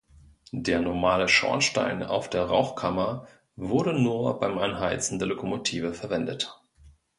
Der 0.55 0.81
normale 0.81 1.27
Schornstein 1.27 2.01
auf 2.01 2.27
der 2.27 2.45
Rauchkammer 2.45 3.27
wurde 3.55 3.93
nur 3.93 4.39
beim 4.39 4.57
Anheizen 4.57 5.19
der 5.19 5.27
Lokomotive 5.27 5.93
verwendet. 5.93 6.59